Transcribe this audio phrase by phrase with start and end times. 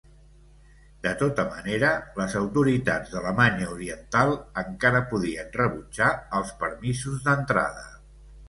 [1.07, 1.91] De tota manera,
[2.21, 4.33] les autoritats d'Alemanya Oriental
[4.65, 7.89] encara podien rebutjar els permisos d'entrada.